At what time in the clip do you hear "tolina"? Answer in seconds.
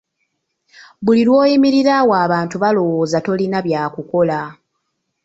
3.25-3.59